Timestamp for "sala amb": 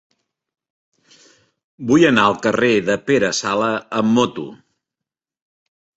3.43-4.19